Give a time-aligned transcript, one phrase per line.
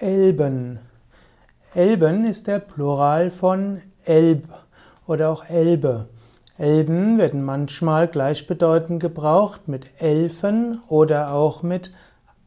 [0.00, 0.78] Elben.
[1.74, 4.48] Elben ist der Plural von Elb
[5.06, 6.08] oder auch Elbe.
[6.56, 11.92] Elben werden manchmal gleichbedeutend gebraucht mit Elfen oder auch mit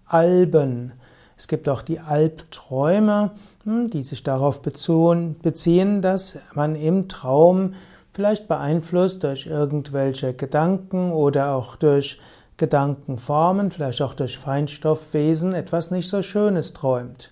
[0.08, 0.94] Alben.
[1.38, 3.32] Es gibt auch die Albträume,
[3.66, 7.76] hm, die sich darauf beziehen, dass man im Traum
[8.14, 12.20] vielleicht beeinflusst durch irgendwelche Gedanken oder auch durch
[12.58, 17.32] Gedankenformen, vielleicht auch durch Feinstoffwesen etwas nicht so Schönes träumt.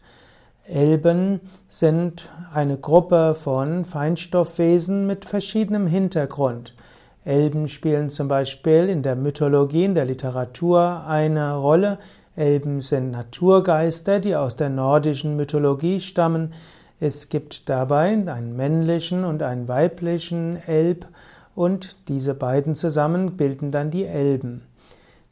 [0.66, 6.76] Elben sind eine Gruppe von Feinstoffwesen mit verschiedenem Hintergrund.
[7.24, 12.00] Elben spielen zum Beispiel in der Mythologie, in der Literatur eine Rolle.
[12.36, 16.54] Elben sind Naturgeister, die aus der nordischen Mythologie stammen.
[17.00, 21.08] Es gibt dabei einen männlichen und einen weiblichen Elb
[21.54, 24.64] und diese beiden zusammen bilden dann die Elben.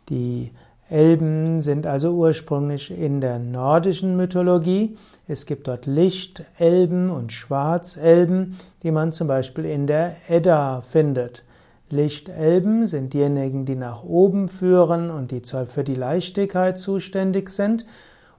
[0.09, 0.51] Die
[0.89, 4.97] Elben sind also ursprünglich in der nordischen Mythologie.
[5.27, 11.43] Es gibt dort Lichtelben und Schwarzelben, die man zum Beispiel in der Edda findet.
[11.91, 17.85] Lichtelben sind diejenigen, die nach oben führen und die für die Leichtigkeit zuständig sind.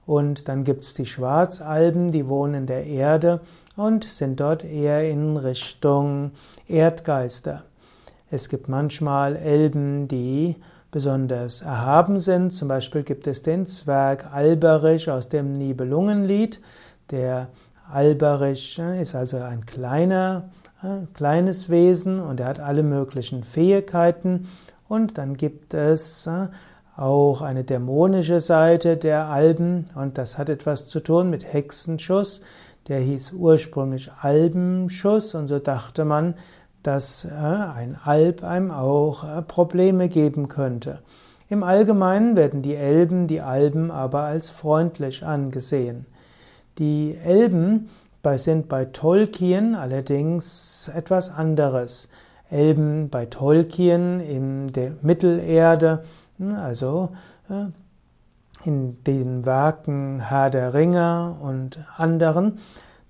[0.05, 3.39] Und dann gibt es die Schwarzalben, die wohnen in der Erde
[3.77, 6.31] und sind dort eher in Richtung
[6.67, 7.63] Erdgeister.
[8.29, 10.55] Es gibt manchmal Elben, die
[10.91, 12.51] besonders erhaben sind.
[12.51, 16.61] Zum Beispiel gibt es den Zwerg Alberich aus dem Nibelungenlied.
[17.09, 17.47] Der
[17.91, 20.49] Alberich äh, ist also ein kleiner,
[20.83, 24.47] äh, kleines Wesen und er hat alle möglichen Fähigkeiten.
[24.87, 26.47] Und dann gibt es äh,
[26.97, 32.41] auch eine dämonische Seite der Alben und das hat etwas zu tun mit Hexenschuss.
[32.87, 36.35] Der hieß ursprünglich Albenschuss und so dachte man,
[36.83, 40.99] dass äh, ein Alb einem auch äh, Probleme geben könnte.
[41.49, 46.05] Im Allgemeinen werden die Elben, die Alben aber als freundlich angesehen.
[46.77, 47.89] Die Elben
[48.35, 52.07] sind bei Tolkien allerdings etwas anderes.
[52.49, 56.03] Elben bei Tolkien in der Mittelerde,
[56.37, 57.09] hm, also
[57.49, 57.65] äh,
[58.63, 62.59] in den Werken Herr der Ringe und anderen,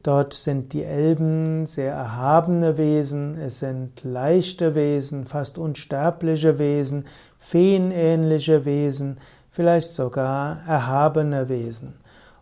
[0.03, 7.05] Dort sind die Elben sehr erhabene Wesen, es sind leichte Wesen, fast unsterbliche Wesen,
[7.37, 9.19] feenähnliche Wesen,
[9.49, 11.93] vielleicht sogar erhabene Wesen.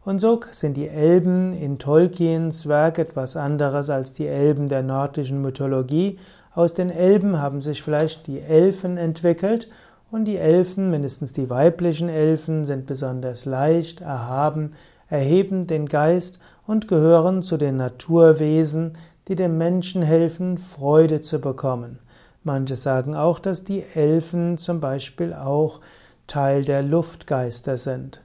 [0.05, 5.41] Und so sind die Elben in Tolkiens Werk etwas anderes als die Elben der nordischen
[5.41, 6.17] Mythologie.
[6.55, 9.69] Aus den Elben haben sich vielleicht die Elfen entwickelt
[10.11, 14.71] und die Elfen, mindestens die weiblichen Elfen, sind besonders leicht, erhaben,
[15.09, 18.93] erheben den Geist und gehören zu den Naturwesen,
[19.27, 21.99] die dem Menschen helfen, Freude zu bekommen.
[22.43, 25.81] Manche sagen auch, dass die Elfen zum Beispiel auch
[26.27, 28.21] Teil der Luftgeister sind.